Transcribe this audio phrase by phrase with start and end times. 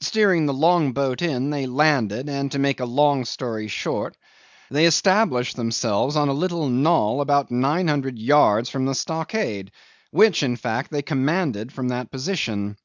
[0.00, 4.16] Steering the long boat in, they landed, and, to make a long story short,
[4.68, 9.70] they established themselves on a little knoll about 900 yards from the stockade,
[10.10, 12.76] which, in fact, they commanded from that position.